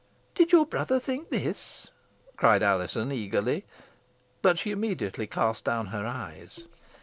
[0.33, 1.85] "Did your brother think this?"
[2.35, 3.65] cried Alizon, eagerly.
[4.41, 6.61] But she immediately cast down her eyes.